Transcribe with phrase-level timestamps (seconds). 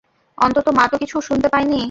[0.37, 1.79] অন্তত মা তো কিছু শুনতে পায়নি!